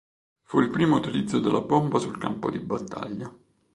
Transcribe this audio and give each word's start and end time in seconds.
Fu 0.45 0.59
il 0.61 0.71
primo 0.71 0.95
utilizzo 0.95 1.37
della 1.39 1.61
bomba 1.61 1.99
sul 1.99 2.17
campo 2.17 2.49
di 2.49 2.57
battaglia. 2.57 3.31